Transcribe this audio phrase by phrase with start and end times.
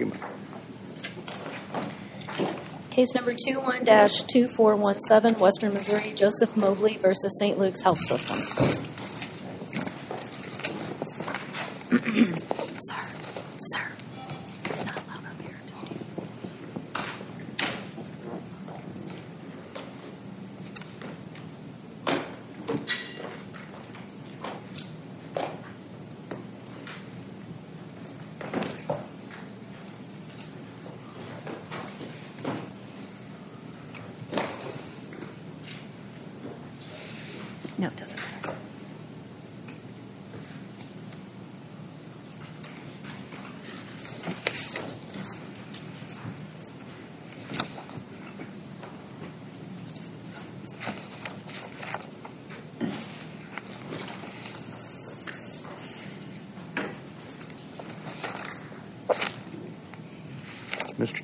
[0.00, 0.22] argument.
[2.90, 7.56] Case number 21-2417, Western Missouri, Joseph Mobley versus St.
[7.58, 8.89] Luke's Health System.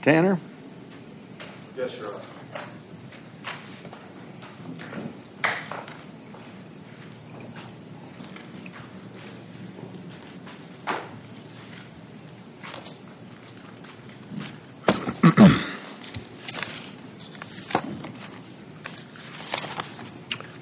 [0.07, 0.39] Tanner?
[1.77, 2.21] Yes, Your Honor.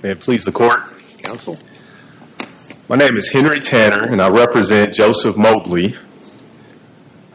[0.03, 0.85] May it please the court.
[1.19, 1.59] Counsel?
[2.89, 5.97] My name is Henry Tanner, and I represent Joseph Mobley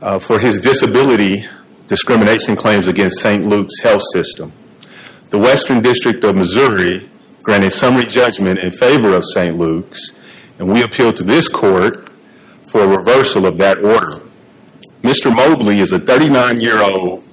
[0.02, 1.46] uh, for his disability
[1.90, 3.46] discrimination claims against St.
[3.46, 4.54] Luke's Health System.
[5.32, 7.10] The Western District of Missouri
[7.42, 9.58] granted summary judgment in favor of St.
[9.58, 10.12] Luke's,
[10.60, 12.08] and we appeal to this court
[12.72, 14.22] for a reversal of that order.
[15.02, 15.36] Mr.
[15.36, 17.24] Mobley is a 39 year old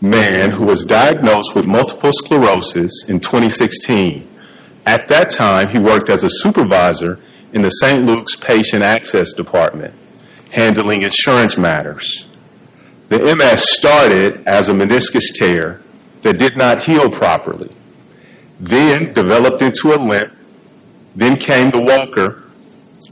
[0.00, 4.26] man who was diagnosed with multiple sclerosis in 2016.
[4.86, 7.18] At that time, he worked as a supervisor
[7.52, 8.06] in the St.
[8.06, 9.92] Luke's Patient Access Department,
[10.52, 12.26] handling insurance matters.
[13.10, 15.82] The MS started as a meniscus tear
[16.22, 17.74] that did not heal properly,
[18.60, 20.32] then developed into a limp,
[21.16, 22.44] then came the walker,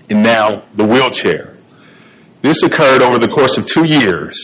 [0.09, 1.57] and now the wheelchair.
[2.43, 4.39] This occurred over the course of two years.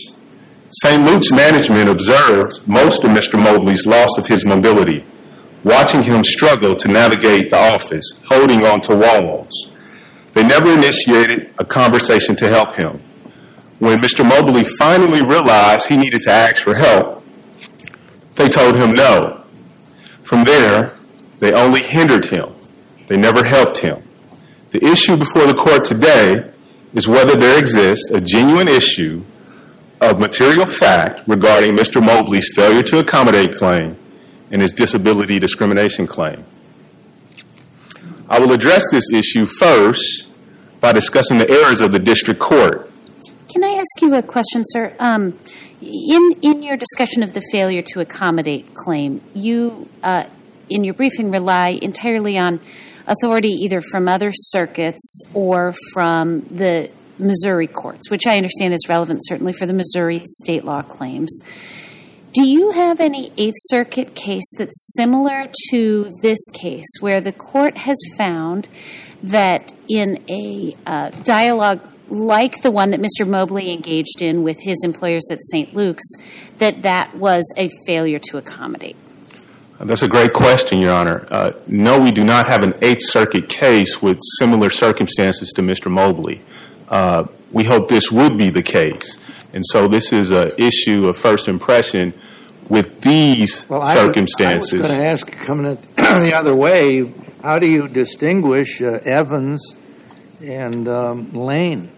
[0.71, 1.05] St.
[1.05, 3.41] Luke's management observed most of Mr.
[3.41, 5.05] Mobley's loss of his mobility,
[5.63, 9.71] watching him struggle to navigate the office, holding onto walls.
[10.33, 13.01] They never initiated a conversation to help him.
[13.79, 14.27] When Mr.
[14.27, 17.23] Mobley finally realized he needed to ask for help,
[18.35, 19.43] they told him no.
[20.23, 20.93] From there,
[21.39, 22.53] they only hindered him.
[23.07, 24.01] They never helped him.
[24.71, 26.51] The issue before the court today
[26.93, 29.23] is whether there exists a genuine issue
[30.01, 32.03] of material fact regarding Mr.
[32.03, 33.97] Mobley's failure to accommodate claim
[34.51, 36.43] and his disability discrimination claim.
[38.29, 40.27] I will address this issue first
[40.79, 42.91] by discussing the errors of the district court.
[43.55, 44.93] Can I ask you a question, sir?
[44.99, 45.39] Um,
[45.81, 50.25] in in your discussion of the failure to accommodate claim, you uh,
[50.69, 52.59] in your briefing rely entirely on
[53.07, 59.21] authority either from other circuits or from the Missouri courts, which I understand is relevant
[59.23, 61.39] certainly for the Missouri state law claims.
[62.33, 67.77] Do you have any Eighth Circuit case that's similar to this case, where the court
[67.77, 68.67] has found
[69.23, 71.79] that in a uh, dialogue
[72.09, 73.27] like the one that Mr.
[73.27, 75.73] Mobley engaged in with his employers at St.
[75.75, 76.05] Luke's,
[76.57, 78.95] that that was a failure to accommodate?
[79.79, 81.27] That's a great question, Your Honor.
[81.29, 85.91] Uh, no, we do not have an Eighth Circuit case with similar circumstances to Mr.
[85.91, 86.41] Mobley.
[86.87, 89.19] Uh, we hope this would be the case.
[89.53, 92.13] And so this is an issue of first impression
[92.69, 94.73] with these Well, I was- circumstances.
[94.73, 97.11] I was going to ask, coming it the other way,
[97.43, 99.75] how do you distinguish uh, Evans
[100.41, 101.91] and um, Lane?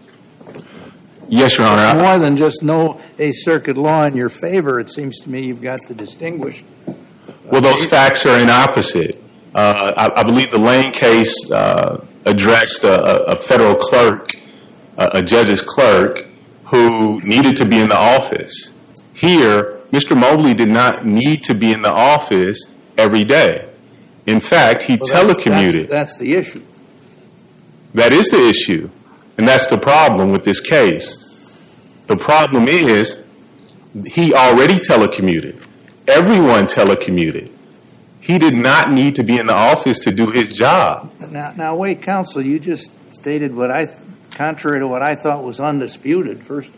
[1.28, 1.82] Yes, Your Honor.
[1.82, 5.42] I- More than just no a circuit law in your favor, it seems to me
[5.46, 6.62] you've got to distinguish.
[7.44, 9.22] Well, those facts are inapposite.
[9.54, 14.32] Uh, I, I believe the Lane case uh, addressed a, a, federal clerk,
[14.96, 16.26] a, a judge's clerk,
[16.66, 18.70] who needed to be in the office.
[19.14, 20.16] Here, Mr.
[20.16, 22.62] Mobley did not need to be in the office
[22.98, 23.68] every day.
[24.26, 25.88] In fact, he Well, that's- telecommuted.
[25.88, 26.62] That's, that's the issue.
[27.94, 28.90] That is the issue.
[29.38, 31.24] And that's the problem with this case.
[32.08, 33.22] The problem is
[34.06, 35.64] he already telecommuted.
[36.08, 37.50] Everyone telecommuted.
[38.20, 41.12] He did not need to be in the office to do his job.
[41.30, 43.94] Now, now wait, counsel, you just stated what I,
[44.32, 46.42] contrary to what I thought was undisputed.
[46.42, 46.70] First,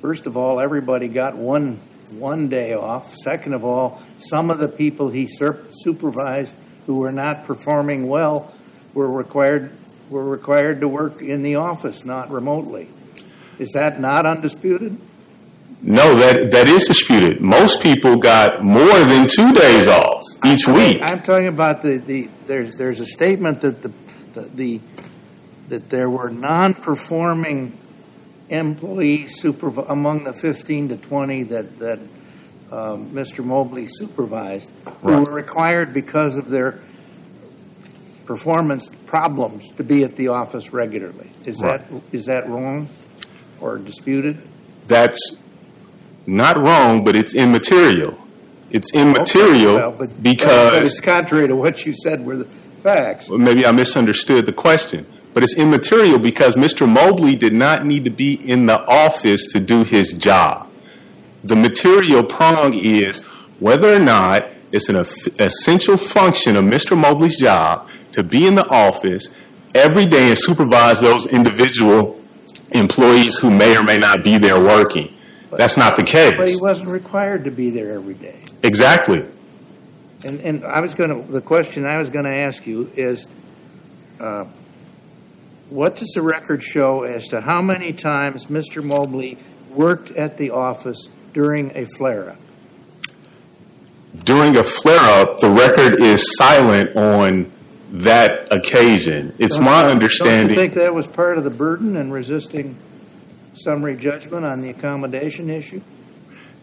[0.00, 3.14] first of all, everybody got one one day off.
[3.14, 6.56] Second of all, some of the people he supervised
[6.86, 8.52] who were not performing well
[8.94, 9.70] were required
[10.10, 12.88] were required to work in the office, not remotely.
[13.58, 14.98] Is that not undisputed?
[15.82, 17.40] No, that, that is disputed.
[17.40, 21.00] Most people got more than two days off each week.
[21.00, 23.92] I'm talking about the, the there's there's a statement that the,
[24.34, 24.80] the, the
[25.68, 27.78] that there were non-performing
[28.50, 31.98] employees superv- among the 15 to 20 that that
[32.70, 33.44] um, Mr.
[33.44, 34.70] Mobley supervised
[35.02, 35.22] who Right.
[35.26, 36.78] were required because of their
[38.30, 41.28] performance problems to be at the office regularly.
[41.44, 41.82] Is that
[42.12, 42.88] is that wrong
[43.60, 44.40] or disputed?
[44.86, 45.34] That's
[46.28, 48.16] not wrong, but it's immaterial.
[48.70, 53.28] It's immaterial Well, but, but because it's contrary to what you said were the facts.
[53.28, 56.88] Well, maybe I misunderstood the question, but it's immaterial because Mr.
[56.88, 60.68] Mobley did not need to be in the office to do his job.
[61.42, 63.22] The material prong is
[63.58, 65.04] whether or not it's an
[65.40, 66.96] essential function of Mr.
[66.96, 69.28] Mobley's job to be in the office
[69.74, 72.20] every day and supervise those individual
[72.70, 75.12] employees who may or may not be there working.
[75.50, 76.36] That's not the case.
[76.36, 78.44] But he wasn't required to be there every day.
[78.62, 79.26] Exactly.
[80.24, 83.26] And, and I was going to, the question I was going to ask you is,
[84.20, 84.44] uh,
[85.70, 88.84] what does the record show as to how many times Mr.
[88.84, 89.38] Mobley
[89.70, 92.38] worked at the office during a flare-up?
[94.24, 97.50] During a flare up, the record is silent on
[97.92, 99.32] that occasion.
[99.38, 100.42] It's Don't- my understanding.
[100.46, 102.76] Don't you think that was part of the burden in resisting
[103.54, 105.80] summary judgment on the accommodation issue?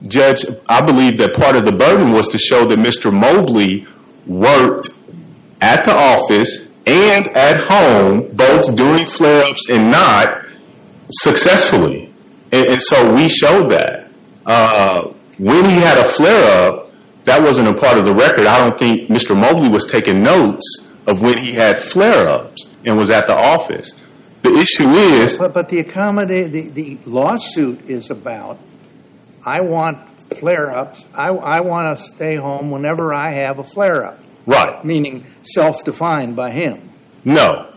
[0.08, 3.12] Judge, I believe that part of the burden was to show that Mr.
[3.12, 3.88] Mobley
[4.26, 4.90] worked
[5.60, 10.46] at the office and at home, both during flare ups and not,
[11.12, 12.14] successfully.
[12.52, 14.10] And, and so we showed that.
[14.46, 15.10] Uh,
[15.40, 16.92] when he had a flare up,
[17.26, 18.46] that wasn't a part of the record.
[18.46, 19.36] I don't think Mr.
[19.38, 24.00] Mobley was taking notes of when he had flare ups and was at the office.
[24.44, 28.59] The issue is, But, but the accommodate, the, the lawsuit is about,
[29.45, 29.98] I want
[30.38, 36.36] flare-ups, I, I want to stay home whenever I have a flare-up, right, meaning self-defined
[36.36, 36.89] by him.
[37.25, 37.74] no,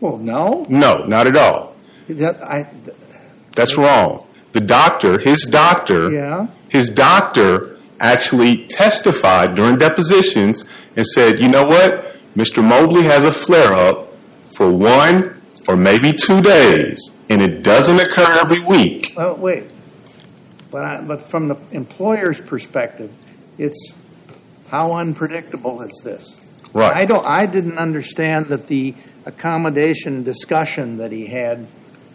[0.00, 1.76] Well, no, no, not at all.
[2.08, 2.66] that, I,
[3.54, 4.26] That's wrong.
[4.52, 10.64] The doctor, his doctor, yeah, his doctor actually testified during depositions
[10.96, 12.11] and said, you know what?
[12.36, 12.66] Mr.
[12.66, 14.12] Mobley has a flare up
[14.56, 19.12] for one or maybe two days, and it doesn't occur every week.
[19.16, 19.70] well, wait.
[20.70, 23.12] But I, but from the employer's perspective,
[23.58, 23.94] it's,
[24.68, 26.40] how unpredictable is this?
[26.72, 26.96] Right.
[26.96, 28.94] I don't, I didn't understand that the
[29.26, 31.66] accommodation discussion that he had,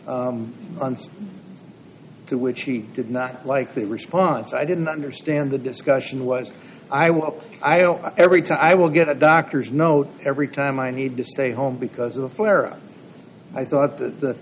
[0.07, 0.97] um, on,
[2.25, 6.51] to which he did not like the response, I didn't understand the discussion was,
[6.89, 7.81] I will, I,
[8.17, 11.77] every time, I will get a doctor's note every time I need to stay home
[11.77, 12.79] because of a flare-up.
[13.53, 14.37] I thought that, that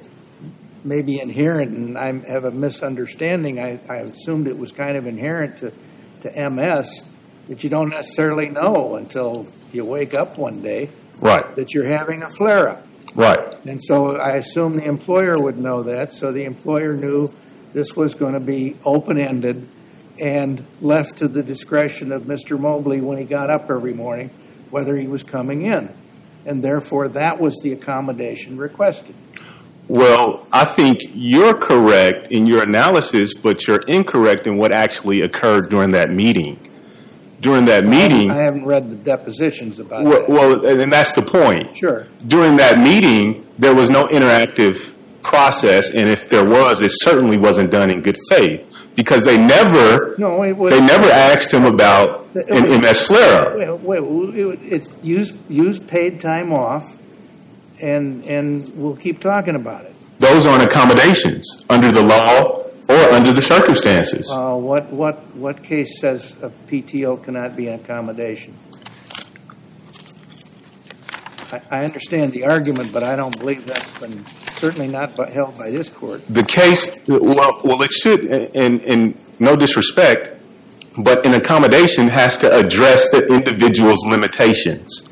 [0.83, 5.57] maybe inherent, and I have a misunderstanding, I, I assumed it was kind of inherent
[5.57, 5.73] to,
[6.21, 7.03] to MS,
[7.47, 10.89] that you don't necessarily know until you wake up one day
[11.21, 11.55] Right.
[11.55, 12.87] that you're having a flare up.
[13.15, 13.39] Right.
[13.65, 16.11] And so I assume the employer would know that.
[16.11, 17.31] So the employer knew
[17.73, 19.67] this was going to be open ended
[20.19, 22.59] and left to the discretion of Mr.
[22.59, 24.29] Mobley when he got up every morning
[24.69, 25.89] whether he was coming in.
[26.45, 29.15] And therefore, that was the accommodation requested.
[29.87, 35.69] Well, I think you're correct in your analysis, but you're incorrect in what actually occurred
[35.69, 36.59] during that meeting.
[37.39, 40.29] During that meeting, I haven't read the depositions about well, that.
[40.29, 41.77] well, and that's the point.
[41.77, 42.07] Sure.
[42.27, 47.71] during that meeting, there was no interactive process, and if there was, it certainly wasn't
[47.71, 48.64] done in good faith
[48.95, 50.71] because they never No, it was.
[50.73, 53.81] they never asked him about an MS flare up.
[53.81, 56.95] Wait, wait, it- it's use use paid time off,
[57.81, 59.93] and and we'll keep talking about it.
[60.19, 64.31] Those aren't accommodations under the law or under the circumstances.
[64.31, 68.53] Uh, what what what case says a PTO cannot be an accommodation?
[71.51, 75.57] I, I understand the argument, but I don't believe that's been certainly not by, held
[75.57, 76.25] by this court.
[76.27, 80.31] The case, well, well, it should, and, and no disrespect,
[80.97, 85.03] but an accommodation has to address the individual's limitations.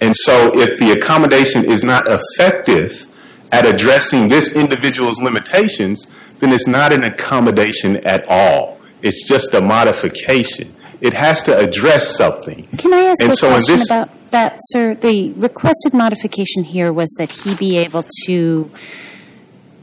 [0.00, 3.06] And so if the accommodation is not effective
[3.52, 6.06] at addressing this individual's limitations,
[6.40, 8.80] then it's not an accommodation at all.
[9.02, 10.74] It's just a modification.
[11.00, 12.66] It has to address something.
[12.78, 14.94] Can I ask And a so question this- about that, sir?
[14.94, 18.70] The requested modification here was that he be able to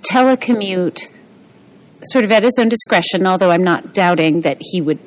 [0.02, 1.08] telecommute
[2.04, 5.00] sort of at his own discretion, although I'm not doubting that he would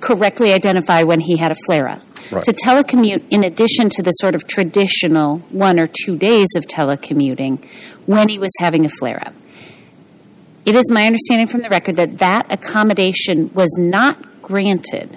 [0.00, 2.00] correctly identify when he had a flare up.
[2.30, 2.44] Right.
[2.44, 7.64] To telecommute, in addition to the sort of traditional one or two days of telecommuting,
[8.06, 9.34] when he was having a flare up.
[10.64, 15.16] it is my understanding from the record that that accommodation was not granted.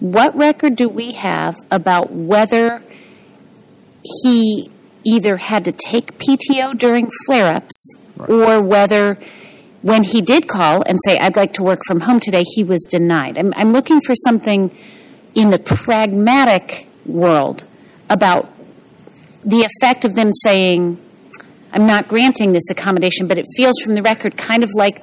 [0.00, 2.82] What record do we have about whether
[4.22, 4.70] he
[5.04, 9.18] either had to take PTO during flare ups or whether
[9.82, 12.82] when he did call and say, I'd like to work from home today, he was
[12.82, 13.38] denied?
[13.38, 14.74] I'm, I'm looking for something
[15.34, 17.64] in the pragmatic world
[18.10, 18.52] about
[19.44, 20.98] the effect of them saying,
[21.72, 25.02] I'm not granting this accommodation, but it feels from the record kind of like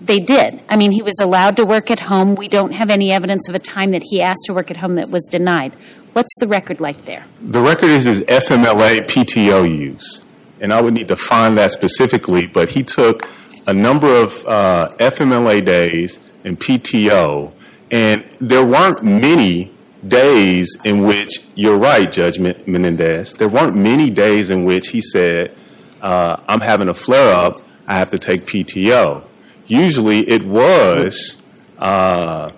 [0.00, 0.60] they did.
[0.68, 2.34] I mean, he was allowed to work at home.
[2.34, 4.94] We don't have any evidence of a time that he asked to work at home
[4.94, 5.72] that was denied.
[6.12, 7.24] What's the record like there?
[7.42, 10.22] The record is his FMLA PTO use,
[10.60, 13.28] and I would need to find that specifically, but he took
[13.66, 17.52] a number of uh, FMLA days and PTO,
[17.90, 19.72] and there weren't many
[20.06, 25.54] days in which, you're right, Judge Menendez, there weren't many days in which he said,
[26.00, 29.27] uh, I'm having a flare up, I have to take PTO.
[29.68, 31.36] Usually it was
[31.78, 32.50] uh,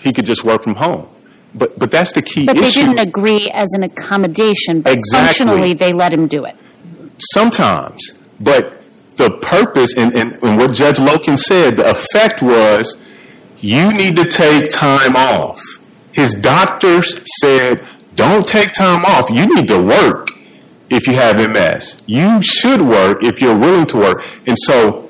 [0.00, 1.08] he could just work from home.
[1.54, 2.80] But, but that's the key But issue.
[2.80, 5.26] they didn't agree as an accommodation, but Exactly.
[5.46, 6.56] functionally they let him do it.
[7.18, 8.18] Sometimes.
[8.40, 8.80] But
[9.16, 13.00] the purpose, and, and, and what Judge Loken said, the effect was
[13.60, 15.60] you need to take time off.
[16.12, 19.30] His doctors said, don't take time off.
[19.30, 20.28] You need to work
[20.90, 22.02] if you have MS.
[22.06, 24.24] You should work if you're willing to work.
[24.46, 25.08] And so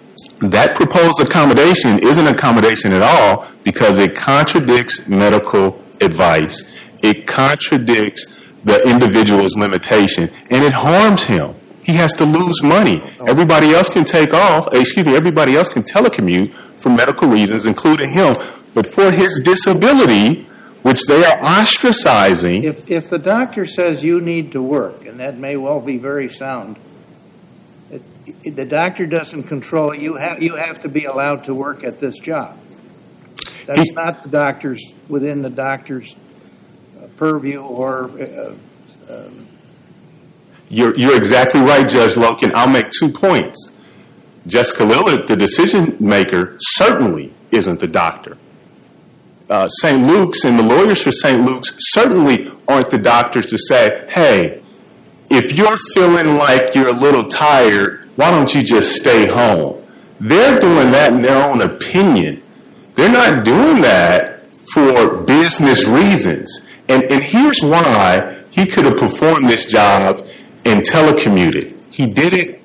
[0.53, 6.73] that proposed accommodation isn't accommodation at all because it contradicts medical advice.
[7.03, 11.55] It contradicts the individual's limitation and it harms him.
[11.85, 13.03] He has to lose money.
[13.27, 18.11] Everybody else can take off, excuse me, everybody else can telecommute for medical reasons, including
[18.11, 18.35] him.
[18.73, 20.45] But for his disability,
[20.83, 25.39] which they are ostracizing, If, if the doctor says you need to work, and that
[25.39, 26.77] may well be very sound,
[28.43, 32.01] it, the doctor doesn't control, you have, you have to be allowed to work at
[32.01, 32.59] this job.
[33.67, 36.17] That's He- not the doctor's, within the doctor's
[37.03, 38.55] uh, purview or, uh,
[39.11, 39.47] um,
[40.69, 42.53] You're, you're exactly right, Judge Loken.
[42.55, 43.71] I'll make two points.
[44.47, 48.37] Jessica Lillard, the decision maker, certainly isn't the doctor.
[49.49, 50.03] Uh, St.
[50.07, 51.45] Luke's and the lawyers for St.
[51.45, 54.63] Luke's certainly aren't the doctors to say, hey,
[55.31, 59.83] if you're feeling like you're a little tired, why don't you just stay home?
[60.21, 62.43] They're doing that in their own opinion.
[62.95, 66.67] They're not doing that for business reasons.
[66.89, 70.27] And, and here's why he could have performed this job
[70.65, 71.75] and telecommuted.
[71.91, 72.63] He did it,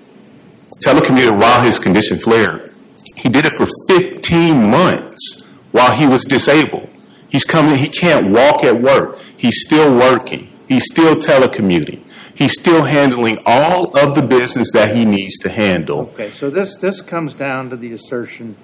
[0.84, 2.74] telecommuted while his condition flared.
[3.16, 6.90] He did it for 15 months while he was disabled.
[7.30, 9.20] He's coming, he can't walk at work.
[9.36, 10.52] He's still working.
[10.68, 12.02] He's still telecommuting.
[12.40, 16.00] He's still handling all of the business that he needs to handle.
[16.14, 18.56] okay, so this, this comes down to the assertion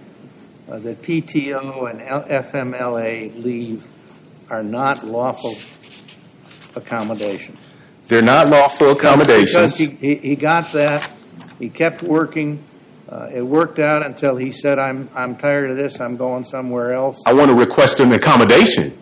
[0.72, 3.86] uh, that PTO and L- FMLA leave
[4.50, 5.56] are not lawful
[6.76, 7.74] accommodations.
[8.08, 9.78] They're not lawful accommodations.
[9.78, 11.12] Because he, he, he got that,
[11.60, 12.64] he kept working,
[13.10, 16.94] uh, it worked out until he said, I'm, I'm tired of this, I'm going somewhere
[16.94, 17.22] else.
[17.26, 18.98] I want to request an accommodation.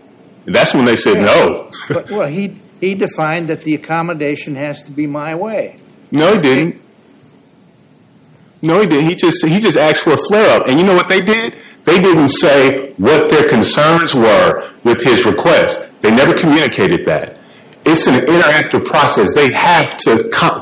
[0.48, 1.70] And that's when they said no.
[1.90, 5.78] But, well, he, he defined that the accommodation has to be my way.
[6.12, 6.82] No, he didn't.
[8.62, 9.06] No, he didn't.
[9.06, 10.68] He just he just asked for a flare up.
[10.68, 11.54] And you know what they did?
[11.86, 15.80] They didn't say what their concerns were with his request.
[16.02, 17.38] They never communicated that.
[17.86, 19.34] It's an interactive process.
[19.34, 20.16] They have to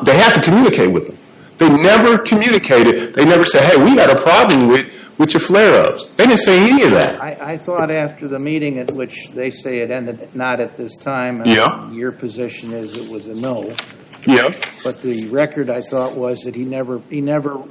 [0.03, 1.17] they have to communicate with them.
[1.57, 3.15] They never communicated.
[3.15, 4.85] They never said, "Hey, we got a problem with
[5.21, 7.21] with your flare ups." They didn't say any of that.
[7.21, 10.97] I, I thought after the meeting at which they say it ended not at this
[10.97, 11.41] time.
[11.41, 11.89] and Yeah.
[11.91, 13.73] Your position is it was a no.
[14.25, 14.53] Yeah.
[14.83, 17.63] But the record, I thought, was that he never, he never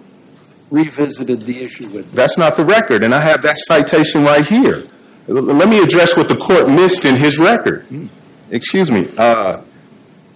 [0.71, 2.13] revisited the issue with me.
[2.15, 4.85] That's not the record, and I have that citation right here.
[5.29, 7.85] Let me address what the court missed in his record.
[8.51, 9.07] Excuse me.
[9.17, 9.63] Uh,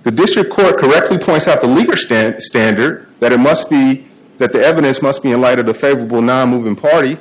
[0.04, 4.06] the district court correctly points out the legal stand- standard that it must be
[4.38, 7.18] that the evidence must be in light of the favorable non-moving party,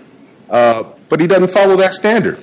[0.49, 2.39] uh, but he doesn't follow that standard.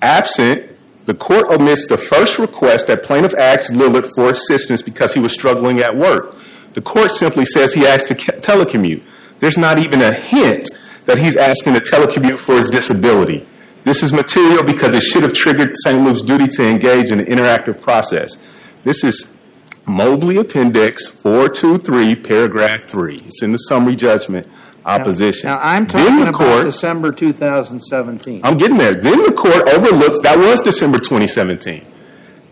[0.00, 0.70] Absent,
[1.06, 5.32] the court omits the first request that plaintiff asked Lillard for assistance because he was
[5.32, 6.36] struggling at work.
[6.74, 9.02] The court simply says he asked to telecommute.
[9.38, 10.70] There's not even a hint
[11.06, 13.46] that he's asking to telecommute for his disability.
[13.84, 16.02] This is material because it should have triggered St.
[16.02, 18.38] Luke's duty to engage in an interactive process.
[18.82, 19.26] This is
[19.86, 23.16] Mobley Appendix 423, paragraph 3.
[23.26, 24.46] It's in the summary judgment
[24.84, 25.48] opposition.
[25.48, 28.40] Now, I'm talking the about court- December 2017.
[28.44, 28.94] I'm getting there.
[28.94, 31.84] Then the court overlooks, that was December 2017.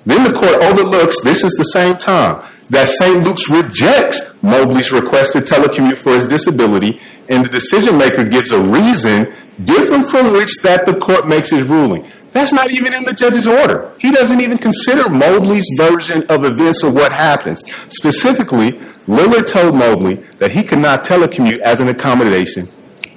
[0.05, 3.23] Then the court overlooks, this is the same time, that St.
[3.25, 8.61] Luke's rejects Mobley's request to telecommute for his disability and the decision maker gives a
[8.61, 9.33] reason
[9.65, 12.05] different from which that the court makes his ruling.
[12.33, 13.93] That's not even in the judge's order.
[13.99, 17.63] He doesn't even consider Mobley's version of events or what happens.
[17.89, 18.73] Specifically,
[19.07, 22.69] Lillard told Mobley that he could not telecommute as an accommodation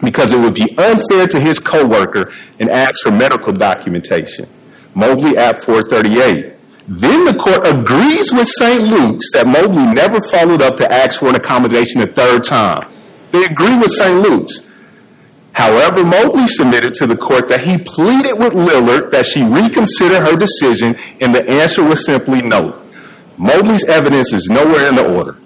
[0.01, 4.47] because it would be unfair to his coworker and ask for medical documentation.
[4.93, 6.53] Mobley at 438.
[6.87, 8.83] Then the court agrees with St.
[8.83, 12.87] Luke's that Mobley never followed up to ask for an accommodation a third time.
[13.31, 14.21] They agree with St.
[14.21, 14.61] Luke's.
[15.55, 20.35] However, Mobley submitted to the court that he pleaded with Lillard that she reconsider her
[20.35, 22.81] decision, and the answer was simply no.
[23.37, 25.37] Mobley's evidence is nowhere in the order.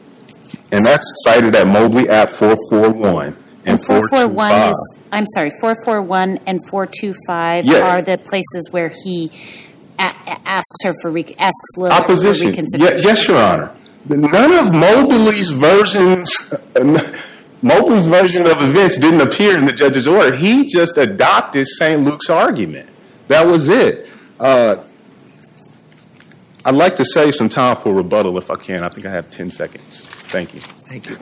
[0.71, 3.35] And that's cited at Mobley at 441
[3.65, 4.69] and 441 425.
[4.71, 7.79] is, I'm sorry, 441 and 425 Yeah.
[7.81, 9.31] are the places where he
[9.99, 10.13] a-
[10.45, 12.45] asks her for, re- asks Lillard for Opposition.
[12.47, 13.07] Ye- reconsideration.
[13.07, 13.71] Yes, Your Honor.
[14.07, 16.35] None of Mobley's versions,
[17.61, 20.35] Mobley's version of events didn't appear in the judge's order.
[20.35, 22.01] He just adopted St.
[22.01, 22.89] Luke's argument.
[23.27, 24.09] That was it.
[24.39, 24.83] Uh,
[26.63, 28.83] I'd like to save some time for rebuttal if I can.
[28.83, 30.01] I think I have 10 seconds.
[30.01, 30.61] Thank you.
[30.61, 31.17] Thank you.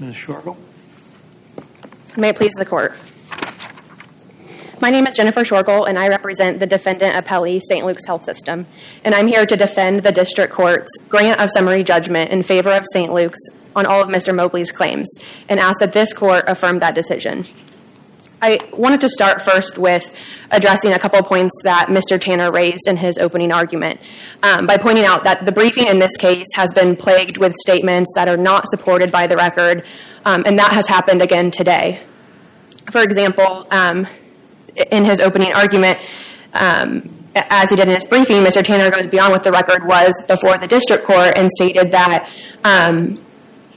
[0.00, 0.14] Ms.
[0.14, 0.56] Shorgle?
[2.16, 2.94] May it please the court.
[4.78, 7.84] My name is Jennifer Shorgle, and I represent the defendant appellee, St.
[7.84, 8.66] Luke's Health System.
[9.04, 12.84] And I'm here to defend the district court's grant of summary judgment in favor of
[12.92, 13.12] St.
[13.12, 13.40] Luke's
[13.74, 14.34] on all of Mr.
[14.34, 15.10] Mobley's claims
[15.48, 17.44] and ask that this court affirm that decision.
[18.40, 20.14] I wanted to start first with
[20.50, 22.20] addressing a couple points that Mr.
[22.20, 23.98] Tanner raised in his opening argument
[24.42, 28.12] um, by pointing out that the briefing in this case has been plagued with statements
[28.14, 29.84] that are not supported by the record,
[30.26, 32.02] um, and that has happened again today.
[32.90, 34.06] For example, um,
[34.90, 35.98] in his opening argument,
[36.52, 38.62] um, as he did in his briefing, Mr.
[38.62, 42.28] Tanner goes beyond what the record was before the district court and stated that
[42.64, 43.16] um,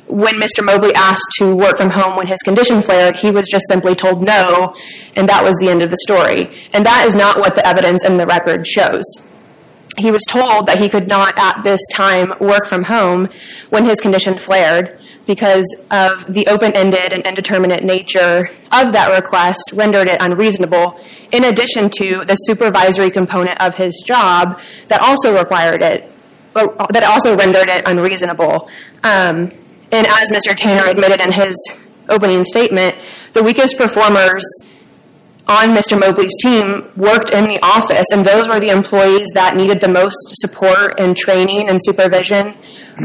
[0.09, 0.65] when Mr.
[0.65, 4.23] Mobley asked to work from home when his condition flared, he was just simply told
[4.23, 4.75] no,
[5.15, 6.51] and that was the end of the story.
[6.73, 9.05] And that is not what the evidence in the record shows.
[9.97, 13.27] He was told that he could not at this time work from home
[13.69, 19.71] when his condition flared because of the open ended and indeterminate nature of that request
[19.73, 20.99] rendered it unreasonable,
[21.31, 26.11] in addition to the supervisory component of his job that also required it,
[26.55, 28.69] that also rendered it unreasonable.
[29.03, 29.51] Um,
[29.91, 30.55] and as Mr.
[30.55, 31.55] Tanner admitted in his
[32.07, 32.95] opening statement,
[33.33, 34.43] the weakest performers
[35.47, 35.99] on Mr.
[35.99, 40.17] Mobley's team worked in the office, and those were the employees that needed the most
[40.33, 42.53] support and training and supervision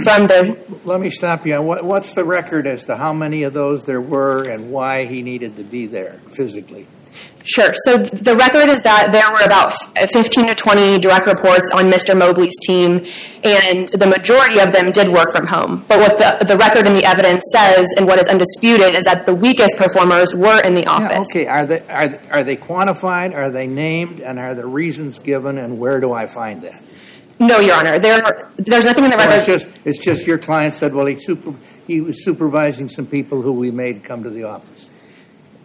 [0.03, 0.59] from the.
[0.85, 1.61] Let me stop you.
[1.63, 5.23] What, what's the record as to how many of those there were and why he
[5.23, 6.87] needed to be there physically?
[7.47, 7.75] Sure.
[7.85, 9.75] So the record is that there were about
[10.11, 12.17] 15 to 20 direct reports on Mr.
[12.17, 13.07] Mobley's team,
[13.45, 15.85] and the majority of them did work from home.
[15.87, 19.27] But what the, the record and the evidence says, and what is undisputed, is that
[19.27, 21.29] the weakest performers were in the office.
[21.35, 21.47] Yeah, okay.
[21.47, 23.35] Are they, are, are they quantified?
[23.35, 24.21] Are they named?
[24.21, 25.59] And are the reasons given?
[25.59, 26.83] And where do I find that?
[27.39, 27.99] No, Your Honor.
[27.99, 29.35] There, there's nothing in the So record.
[29.37, 31.53] it's just, it's just your client said, well, he, super,
[31.87, 34.89] he was supervising some people who we made come to the office.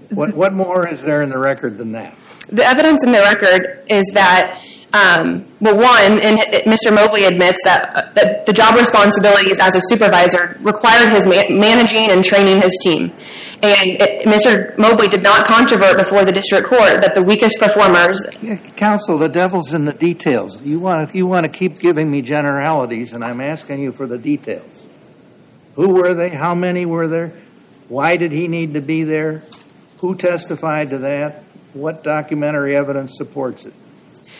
[0.09, 2.15] What, what more is there in the record than that?
[2.47, 4.59] The evidence in the record is that,
[4.91, 6.93] um, well, one, and Mr.
[6.93, 12.09] Mobley admits that, uh, that the job responsibilities as a supervisor required his ma- managing
[12.09, 13.11] and training his team.
[13.61, 14.75] And it, Mr.
[14.79, 18.23] Mobley did not controvert before the district court that the weakest performers.
[18.41, 20.61] Yeah, counsel, the devil's in the details.
[20.63, 24.17] You want you want to keep giving me generalities, and I'm asking you for the
[24.17, 24.87] details.
[25.75, 26.29] Who were they?
[26.29, 27.33] How many were there?
[27.89, 29.43] Why did he need to be there?
[29.99, 31.43] Who testified to that?
[31.73, 33.73] What documentary evidence supports it?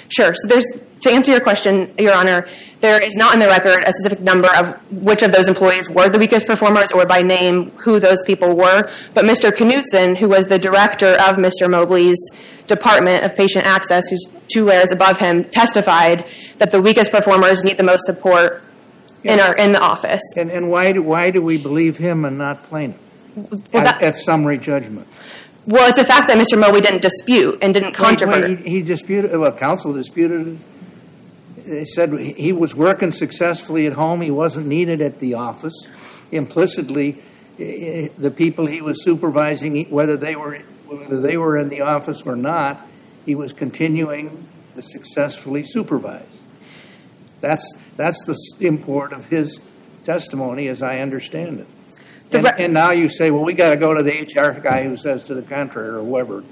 [0.09, 0.33] Sure.
[0.33, 0.65] So there's
[1.01, 2.47] to answer your question, Your Honor,
[2.81, 6.09] there is not in the record a specific number of which of those employees were
[6.09, 8.91] the weakest performers or by name who those people were.
[9.13, 9.51] But Mr.
[9.51, 11.69] Knutson, who was the director of Mr.
[11.69, 12.19] Mobley's
[12.67, 16.25] Department of Patient Access, who's two layers above him, testified
[16.57, 18.61] that the weakest performers need the most support
[19.23, 20.21] in our in the office.
[20.35, 22.99] And, and why, do, why do we believe him and not plaintiff
[23.73, 25.07] Well, at, at summary judgment?
[25.69, 26.59] Well, it's a fact that Mr.
[26.59, 28.41] Mobley didn't dispute and didn't Wait, controvert.
[28.41, 31.65] wait, he, he disputed, well, counsel disputed it.
[31.67, 34.21] they said he was working successfully at home.
[34.21, 35.75] He wasn't needed at the office.
[36.31, 37.21] Implicitly,
[37.59, 42.35] the people he was supervising, whether they were whether they were in the office or
[42.35, 42.87] not,
[43.27, 46.41] he was continuing to successfully supervise.
[47.41, 49.59] That's that's the import of his
[50.03, 51.67] testimony, as I understand it.
[52.31, 54.83] And, re- and now you say, well, we got to go to the HR guy
[54.83, 56.43] who says to the contrary, or whoever,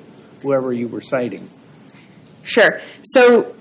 [0.41, 1.49] whoever you were citing.
[2.43, 2.81] Sure.
[3.03, 3.55] So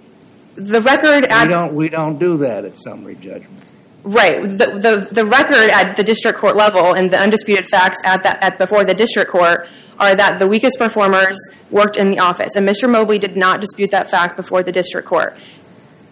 [0.55, 3.64] the record We don't we don't do that at summary judgment.
[4.05, 8.22] right the, the the record at the district court level and the undisputed facts at
[8.22, 11.37] that at before the district court are that the weakest performers
[11.70, 12.90] worked in the office, and Mr.
[12.90, 15.37] Mobley did not dispute that fact before the district court.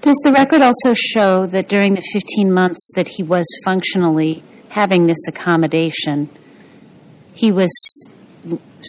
[0.01, 4.43] Does the record also show that during the 15 months that he was functionally
[4.75, 6.29] having this accommodation,
[7.33, 7.71] he was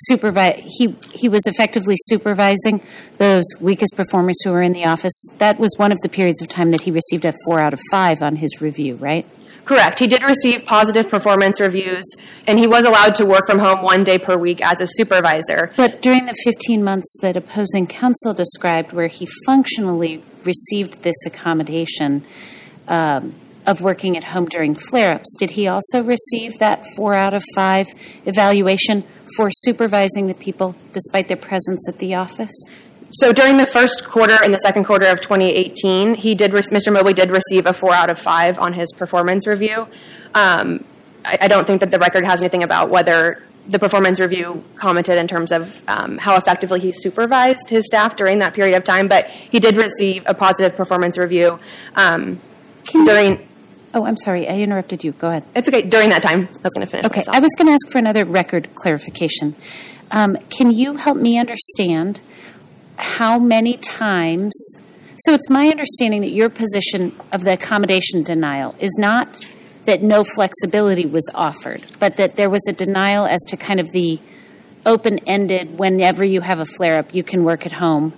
[0.10, 2.82] supervi- he he was effectively supervising
[3.18, 5.14] those weakest performers who were in the office?
[5.38, 7.80] That was one of the periods of time that he received a 4 out of
[7.92, 9.28] 5 on his review, right?
[9.64, 10.00] Correct.
[10.00, 12.04] He did receive positive performance reviews,
[12.48, 15.72] and he was allowed to work from home one day per week as a supervisor.
[15.76, 22.24] But during the 15 months that opposing counsel described, where he functionally received this accommodation
[22.88, 23.34] um,
[23.68, 27.44] of working at home during flare ups, did he also receive that four out of
[27.56, 27.88] five
[28.26, 29.04] evaluation
[29.36, 32.54] for supervising the people despite their presence at the office?
[33.12, 36.52] So during the first quarter and the second quarter of 2018, he did.
[36.52, 36.92] Mr.
[36.92, 39.88] Mobley did receive a four out of five on his performance review.
[40.34, 40.84] Um,
[41.24, 45.18] I, I don't think that the record has anything about whether the performance review commented
[45.18, 49.08] in terms of um, how effectively he supervised his staff during that period of time,
[49.08, 51.60] but he did receive a positive performance review
[51.96, 52.40] um,
[53.06, 53.48] during.
[53.96, 55.14] Oh, I'm sorry, I interrupted you.
[55.14, 55.46] Go ahead.
[55.56, 55.82] It's okay.
[55.82, 57.06] During that time, I was going to finish.
[57.06, 57.38] Okay, myself.
[57.38, 59.56] I was going to ask for another record clarification.
[60.12, 62.20] Um, can you help me understand
[62.98, 64.54] how many times?
[65.20, 69.46] So it's my understanding that your position of the accommodation denial is not
[69.86, 73.92] that no flexibility was offered, but that there was a denial as to kind of
[73.94, 74.20] the
[74.86, 78.12] open ended, whenever you have a flare up, you can work at home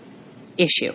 [0.58, 0.94] issue.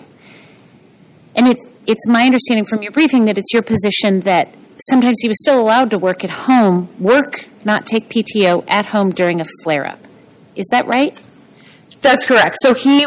[1.36, 4.54] And it, it's my understanding from your briefing that it's your position that
[4.88, 9.10] sometimes he was still allowed to work at home, work, not take PTO at home
[9.10, 10.00] during a flare up.
[10.54, 11.18] Is that right?
[12.00, 12.58] That's correct.
[12.60, 13.06] So he,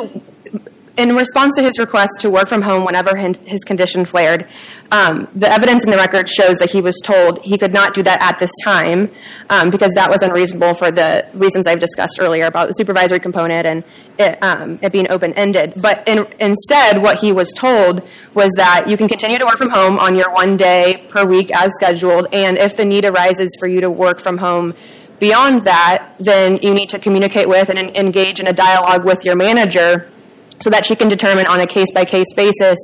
[0.97, 4.47] in response to his request to work from home whenever his condition flared,
[4.91, 8.03] um, the evidence in the record shows that he was told he could not do
[8.03, 9.10] that at this time
[9.49, 13.65] um, because that was unreasonable for the reasons I've discussed earlier about the supervisory component
[13.65, 13.84] and
[14.17, 15.73] it, um, it being open ended.
[15.81, 18.01] But in, instead, what he was told
[18.34, 21.51] was that you can continue to work from home on your one day per week
[21.53, 24.73] as scheduled, and if the need arises for you to work from home
[25.19, 29.36] beyond that, then you need to communicate with and engage in a dialogue with your
[29.36, 30.10] manager
[30.59, 32.77] so that she can determine on a case by case basis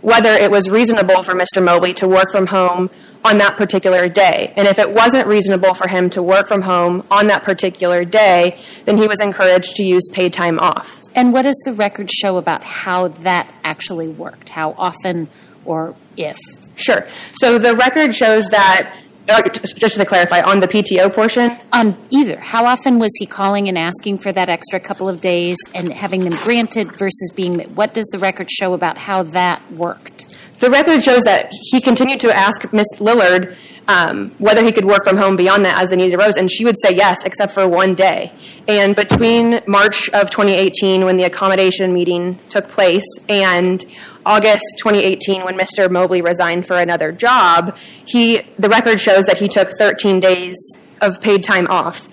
[0.00, 1.64] whether it was reasonable for Mr.
[1.64, 2.90] Mobley to work from home
[3.24, 4.52] on that particular day.
[4.56, 8.58] And if it wasn't reasonable for him to work from home on that particular day,
[8.84, 11.02] then he was encouraged to use paid time off.
[11.14, 14.50] And what does the record show about how that actually worked?
[14.50, 15.28] How often
[15.64, 16.38] or if?
[16.76, 17.08] Sure.
[17.34, 18.94] So the record shows that,
[19.28, 22.38] uh, just to clarify, on the PTO portion, On either.
[22.38, 26.24] How often was he calling and asking for that extra couple of days and having
[26.24, 27.60] them granted versus being.
[27.74, 30.36] What does the record show about how that worked?
[30.60, 33.56] The record shows that he continued to ask Miss Lillard
[33.88, 36.64] um, whether he could work from home beyond that as the need arose, and she
[36.64, 38.32] would say yes, except for one day.
[38.66, 43.84] And between March of 2018, when the accommodation meeting took place, and
[44.26, 45.90] August 2018, when Mr.
[45.90, 50.56] Mobley resigned for another job, he the record shows that he took 13 days
[51.00, 52.06] of paid time off.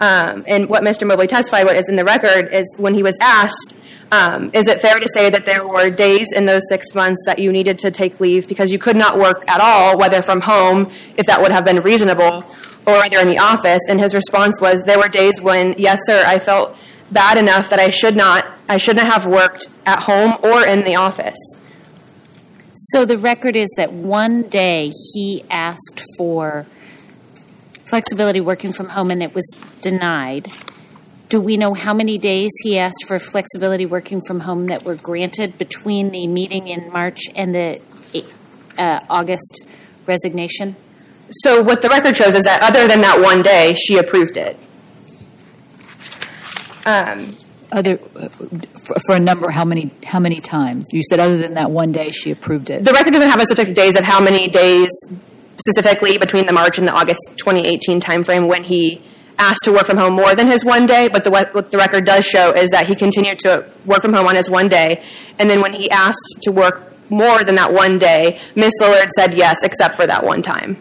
[0.00, 1.06] Um, and what Mr.
[1.06, 3.74] Mobley testified what is in the record is when he was asked
[4.12, 7.38] um, is it fair to say that there were days in those six months that
[7.38, 10.90] you needed to take leave because you could not work at all, whether from home,
[11.16, 12.44] if that would have been reasonable,
[12.86, 13.82] or either in the office?
[13.88, 16.76] And his response was, there were days when, yes, sir, I felt
[17.12, 20.96] bad enough that I should not, I shouldn't have worked at home or in the
[20.96, 21.38] office.
[22.72, 26.66] So the record is that one day he asked for
[27.84, 29.44] flexibility working from home and it was
[29.80, 30.50] denied.
[31.28, 34.94] Do we know how many days he asked for flexibility working from home that were
[34.94, 37.80] granted between the meeting in March and the
[38.78, 39.66] uh, August
[40.06, 40.76] resignation?
[41.30, 44.56] So what the record shows is that other than that one day, she approved it.
[46.86, 47.36] Um,
[47.72, 50.88] Other, for, for a number, how many, how many times?
[50.92, 52.84] You said other than that one day, she approved it.
[52.84, 54.88] the record doesn't have a specific days of how many days
[55.58, 59.02] specifically between the March and the August 2018 timeframe when he
[59.38, 62.04] asked to work from home more than his one day, but the, what the record
[62.04, 65.02] does show is that he continued to work from home on his one day,
[65.38, 68.72] and then when he asked to work more than that one day, Ms.
[68.80, 70.76] Lillard said yes, except for that one time.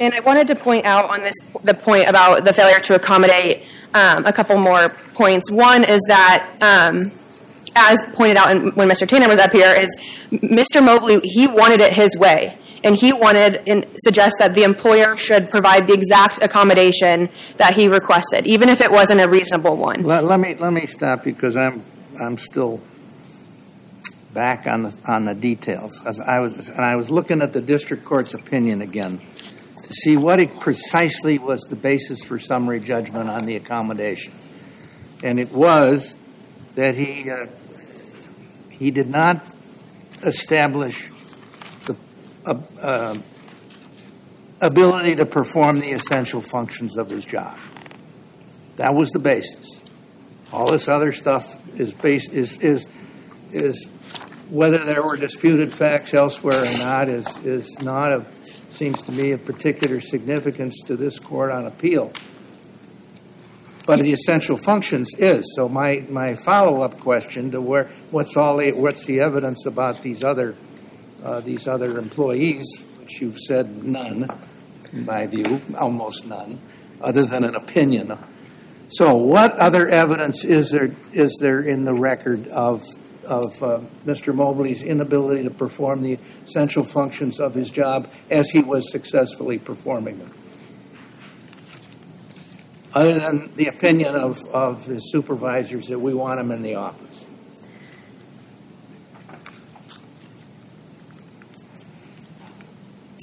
[0.00, 3.64] And I wanted to point out on this the point about the failure to accommodate
[3.92, 5.50] um, a couple more points.
[5.50, 7.12] One is that, um,
[7.76, 9.06] as pointed out in, when Mr.
[9.06, 9.94] Tanner was up here, is
[10.30, 10.82] Mr.
[10.82, 15.48] Mobley he wanted it his way, and he wanted and suggests that the employer should
[15.48, 20.02] provide the exact accommodation that he requested, even if it wasn't a reasonable one.
[20.02, 21.82] Let, let me let me stop you because I'm
[22.18, 22.80] I'm still
[24.32, 26.02] back on the on the details.
[26.06, 29.20] As I was and I was looking at the district court's opinion again
[29.90, 34.32] see what it precisely was the basis for summary judgment on the accommodation,
[35.22, 36.14] and it was
[36.74, 37.46] that he uh,
[38.70, 39.44] he did not
[40.22, 41.08] establish
[41.86, 41.96] the
[42.46, 43.18] uh, uh,
[44.60, 47.58] ability to perform the essential functions of his job.
[48.76, 49.80] That was the basis.
[50.52, 52.86] All this other stuff is based is is
[53.50, 53.88] is
[54.48, 58.39] whether there were disputed facts elsewhere or not is is not of
[58.72, 62.12] seems to me of particular significance to this court on appeal.
[63.86, 65.68] But the essential functions is so.
[65.68, 70.22] My my follow up question to where what's all the, what's the evidence about these
[70.22, 70.54] other
[71.24, 72.66] uh, these other employees,
[72.98, 74.28] which you've said none,
[74.92, 76.60] in my view, almost none,
[77.00, 78.16] other than an opinion.
[78.88, 82.84] So, what other evidence is there is there in the record of
[83.24, 84.34] of uh, Mr.
[84.34, 90.18] Mobley's inability to perform the essential functions of his job as he was successfully performing
[90.18, 90.32] them?
[92.92, 97.26] Other than the opinion of, of his supervisors that we want him in the office.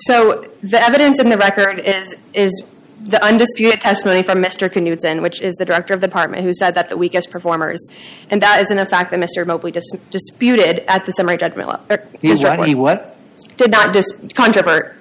[0.08, 2.64] So the evidence in the record is is
[3.04, 4.70] the undisputed testimony from Mr.
[4.70, 7.88] Knudsen, which is the director of the department, who said that the weakest performers,
[8.30, 9.46] and that isn't a fact that Mr.
[9.46, 11.86] Mobley dis- disputed at the summary judgment level.
[11.92, 12.56] er, He what?
[12.58, 12.68] court.
[12.68, 13.18] He what?
[13.58, 14.96] Did not dis- controvert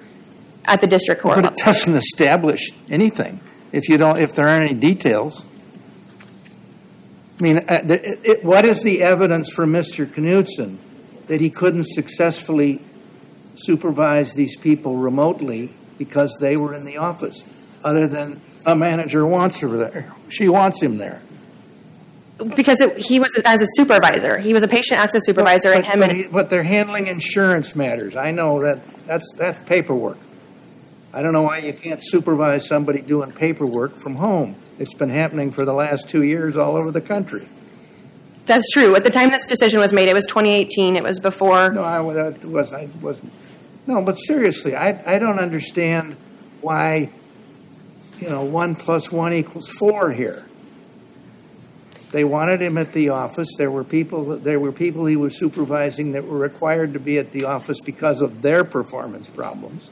[0.65, 1.35] at the district court.
[1.35, 1.57] But level.
[1.59, 3.39] it doesn't establish anything
[3.71, 5.43] if you don't if there aren't any details.
[7.39, 10.07] I mean, uh, it, it, what is the evidence for Mr.
[10.07, 10.79] Knudsen
[11.27, 12.81] that he couldn't successfully
[13.55, 17.43] supervise these people remotely because they were in the office,
[17.83, 21.21] other than a manager wants her there, she wants him there.
[22.55, 24.37] because it, he was as a supervisor.
[24.37, 27.75] He was a patient access supervisor, but, and him but, he- but they're handling insurance
[27.75, 28.15] matters.
[28.15, 30.17] I know that that's that's paperwork.
[31.13, 34.55] I don't know why you can't supervise somebody doing paperwork from home.
[34.77, 37.47] It's been happening for the last two years all over the country.
[38.45, 38.95] that's true.
[38.95, 40.95] At the time this decision was made, it was 2018.
[40.95, 41.71] It was before.
[41.71, 42.17] No, I was
[42.73, 43.31] I wasn't.
[43.87, 46.15] No, but seriously, I I don't understand
[46.61, 47.09] why.
[48.19, 50.45] You know, one plus one equals four here.
[52.11, 53.49] They wanted him at the office.
[53.57, 54.37] There were people.
[54.37, 58.21] There were people he was supervising that were required to be at the office because
[58.21, 59.91] of their performance problems,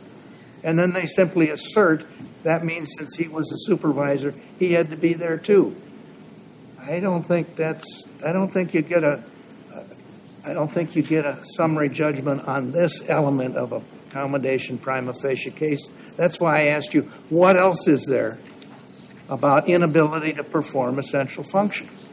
[0.63, 2.05] and then they simply assert
[2.45, 5.75] that means since he was a supervisor, he had to be there too.
[6.79, 8.05] I don't think that's.
[8.23, 9.23] I don't think you get a.
[10.45, 13.81] I don't think you get a summary judgment on this element of a
[14.15, 15.87] accommodation prima facie case.
[16.15, 18.37] That's why I asked you, what else is there
[19.27, 22.09] about inability to perform essential functions?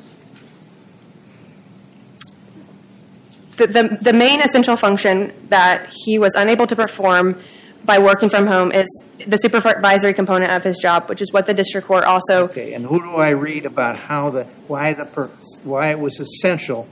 [3.57, 7.41] the, the, the main essential function that he was unable to perform
[7.85, 8.87] by working from home is
[9.27, 12.45] the supervisory component of his job, which is what the district court also.
[12.45, 15.27] Okay, and who do I read about how the why the per,
[15.65, 16.89] why it was essential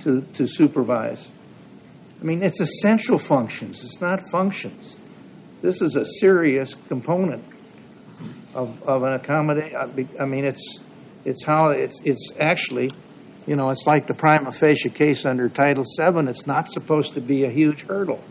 [0.00, 1.30] to to supervise?
[2.20, 3.84] I mean, it's essential functions.
[3.84, 4.96] It's not functions.
[5.62, 7.44] This is a serious component
[8.54, 10.08] of of an accommodation.
[10.20, 10.80] I mean, it's
[11.24, 12.90] it's how it's it's actually,
[13.46, 16.28] you know, it's like the prima facie case under Title VII.
[16.28, 18.22] It's not supposed to be a huge hurdle.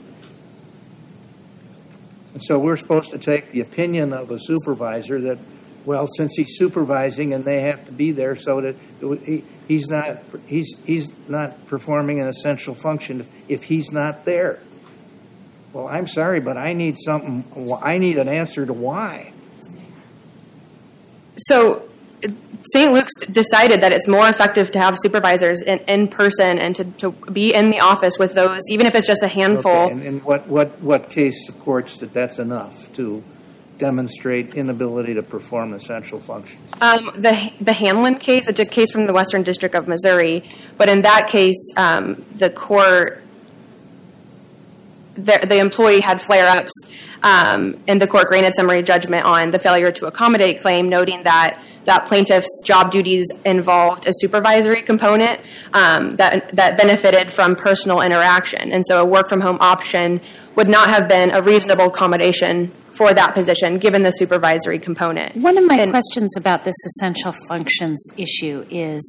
[2.34, 5.40] And so we're supposed to take the opinion of a supervisor that,
[5.86, 8.76] well, since he's supervising and they have to be there, so that
[9.26, 14.62] he, he's not he's he's not performing an essential function if he's not there.
[15.74, 17.44] Well, I'm sorry, but I need something.
[17.84, 19.34] I need an answer to why.
[21.38, 21.88] So,
[22.74, 22.92] St.
[22.92, 27.12] Luke's decided that it's more effective to have supervisors in, in person and to, to
[27.32, 29.72] be in the office with those, even if it's just a handful.
[29.72, 33.24] Okay, and, and what what what case supports that that's enough to
[33.78, 36.62] demonstrate inability to perform essential functions?
[36.82, 40.44] Um, the the Hanlon case, a case from the Western District of Missouri,
[40.78, 43.24] but in that case, um, the court
[45.18, 46.72] the, the employee had flare-ups,
[47.24, 51.60] um, and the court granted summary judgment on the failure to accommodate claim, noting that
[51.86, 55.40] that plaintiff's job duties involved a supervisory component
[55.74, 60.22] um, that that benefited from personal interaction, and so a work-from-home option
[60.56, 65.36] would not have been a reasonable accommodation for that position, given the supervisory component.
[65.36, 69.04] One of my And- questions about this essential functions issue is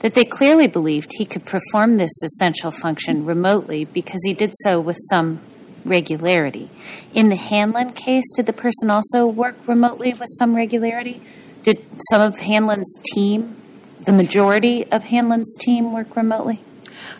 [0.00, 4.80] that they clearly believed he could perform this essential function remotely because he did so
[4.80, 5.40] with some
[5.84, 6.68] regularity.
[7.14, 11.20] In the Hanlon case, did the person also work remotely with some regularity?
[11.62, 11.78] Did
[12.10, 13.56] some of Hanlon's team,
[14.04, 16.60] the majority of Hanlon's team, work remotely?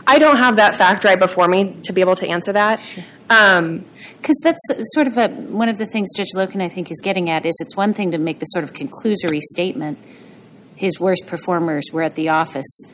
[0.07, 2.81] I don't have that fact right before me to be able to answer that.
[2.97, 4.61] Um, Because that's
[4.95, 7.57] sort of a, one of the things Judge Loken, I think, is getting at is
[7.61, 9.99] it's one thing to make the sort of conclusory statement,
[10.77, 12.93] his worst performers were at the office,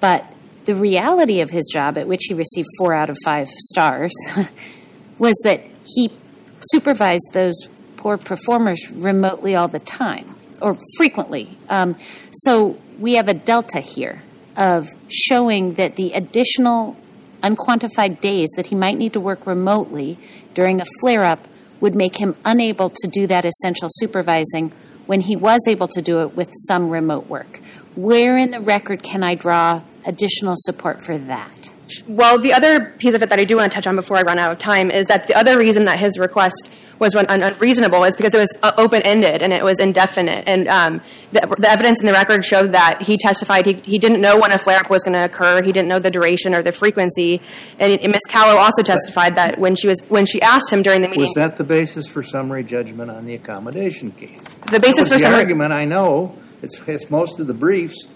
[0.00, 0.24] but
[0.64, 4.12] the reality of his job, at which he received four out of five stars,
[5.18, 6.10] was that he
[6.60, 11.56] supervised those poor performers remotely all the time or frequently.
[11.68, 11.96] Um,
[12.32, 14.22] so we have a delta here
[14.56, 16.96] of showing that the additional
[17.42, 20.18] unquantified days that he might need to work remotely
[20.54, 21.46] during a flare up
[21.80, 24.72] would make him unable to do that essential supervising
[25.06, 27.60] when he was able to do it with some remote work.
[27.94, 31.72] Where in the record can I draw additional support for that?
[32.06, 34.22] Well, the other piece of it that I do want to touch on before I
[34.22, 37.42] run out of time is that the other reason that his request was un- un-
[37.42, 40.44] unreasonable is because it was uh, open ended and it was indefinite.
[40.46, 41.00] And um,
[41.32, 44.52] the, the evidence in the record showed that he testified he, he didn't know when
[44.52, 45.62] a flare up was going to occur.
[45.62, 47.40] He didn't know the duration or the frequency.
[47.78, 48.22] And, Ms.
[48.28, 51.34] Callow also testified that when she was when she asked him during the meeting, Was
[51.34, 54.40] that the basis for summary judgment on the accommodation case?
[54.70, 55.38] the basis for the summary.
[55.40, 56.36] argument, I know.
[56.62, 58.06] It's, it's most of the briefs,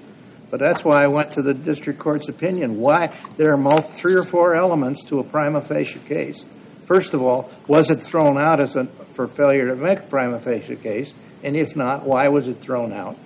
[0.51, 2.79] but that's why I went to the district court's opinion.
[2.79, 3.15] Why?
[3.37, 6.45] There are three or four elements to a prima facie case.
[6.87, 10.41] First of all, was it thrown out as a, for failure to make a prima
[10.41, 11.15] facie case?
[11.43, 13.17] And if not, why was it thrown out?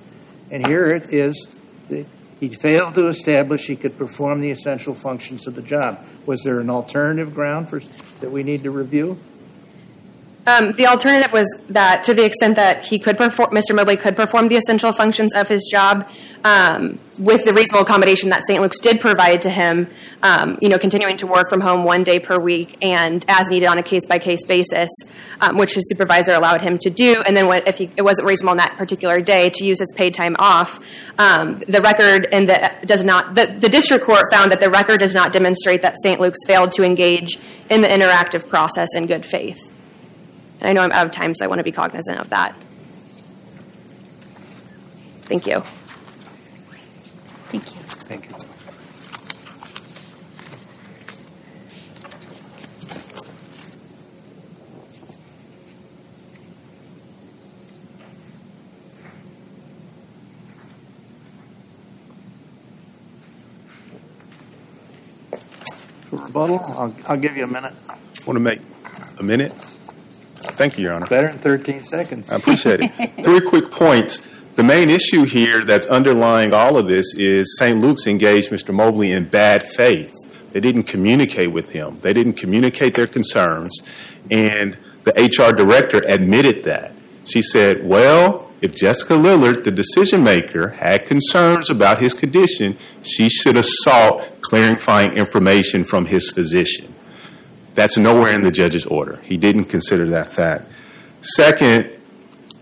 [0.50, 1.48] And here it is.
[1.88, 2.06] that
[2.40, 6.04] He failed to establish he could perform the essential functions of the job.
[6.26, 7.80] Was there an alternative ground for,
[8.20, 9.18] that we need to review?
[10.46, 13.74] Um, the alternative was that to the extent that he could perform, Mr.
[13.74, 16.08] Mobley could perform the essential functions of his job
[16.44, 18.62] um, with the reasonable accommodation that St.
[18.62, 19.88] Luke's did provide to him,
[20.22, 23.66] um, you know, continuing to work from home one day per week and as needed
[23.66, 24.90] on a case by case basis,
[25.40, 27.24] um, which his supervisor allowed him to do.
[27.26, 29.90] And then what, if he, it wasn't reasonable on that particular day to use his
[29.96, 30.78] paid time off,
[31.18, 35.00] um, the record and the does not the, the district court found that the record
[35.00, 36.20] does not demonstrate that St.
[36.20, 37.36] Luke's failed to engage
[37.68, 39.72] in the interactive process in good faith.
[40.66, 42.52] And I know I'm out of time, so I want to be cognizant of that.
[45.22, 45.60] Thank you.
[47.50, 47.80] Thank you.
[48.08, 48.34] Thank you.
[66.10, 67.72] Rebuttal, I'll, I'll give you a minute.
[68.26, 68.58] Want to make
[69.20, 69.52] a minute?
[70.36, 71.06] Thank you, Your Honor.
[71.06, 72.32] Better than 13 seconds.
[72.32, 73.24] I appreciate it.
[73.24, 74.26] Three quick points.
[74.56, 77.78] The main issue here that's underlying all of this is St.
[77.78, 78.72] Luke's engaged Mr.
[78.72, 80.14] Mobley in bad faith.
[80.52, 81.98] They didn't communicate with him.
[82.00, 83.82] They didn't communicate their concerns,
[84.30, 86.94] and the HR director admitted that.
[87.26, 93.28] She said, "Well, if Jessica Lillard, the decision maker, had concerns about his condition, she
[93.28, 96.94] should have sought clarifying information from his physician."
[97.76, 99.20] That's nowhere in the judge's order.
[99.22, 100.64] He didn't consider that fact.
[101.20, 101.90] Second,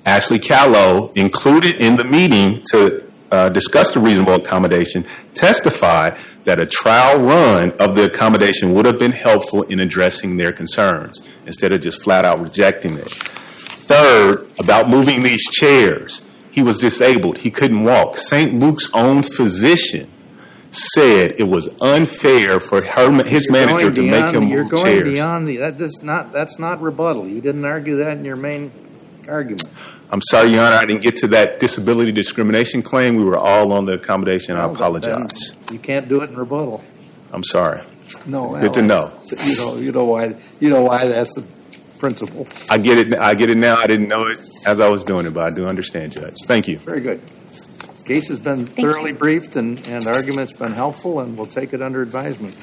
[0.05, 6.67] Ashley Callow, included in the meeting to uh, discuss the reasonable accommodation, testified that a
[6.67, 11.81] trial run of the accommodation would have been helpful in addressing their concerns instead of
[11.81, 13.09] just flat out rejecting it.
[13.09, 17.39] Third, about moving these chairs, he was disabled.
[17.39, 18.17] He couldn't walk.
[18.17, 18.53] St.
[18.53, 20.11] Luke's own physician
[20.75, 24.85] said it was unfair for her, his You're manager to make beyond- him You're going
[24.85, 25.05] chairs.
[25.05, 27.27] beyond the, that does not, that's not rebuttal.
[27.29, 28.73] You didn't argue that in your main
[29.29, 29.65] argument.
[30.11, 33.17] I'm sorry, Your Honor, I didn't get to that disability discrimination claim.
[33.17, 34.57] We were all on the accommodation.
[34.57, 35.53] I apologize.
[35.73, 36.85] You can't do it in rebuttal.
[37.33, 37.81] I'm sorry.
[38.27, 38.59] No.
[38.61, 39.11] Good to know.
[39.45, 41.43] You know, you know why, you know why that's the
[41.99, 42.47] principle.
[42.71, 43.15] I get it.
[43.19, 43.77] I get it now.
[43.77, 46.37] I didn't know it as I was doing it, but I do understand, Judge.
[46.47, 46.79] Thank you.
[46.79, 47.21] Very good.
[48.05, 49.17] Case has been Thank thoroughly you.
[49.17, 52.55] briefed and, and argument's been helpful, and we'll take it under advisement.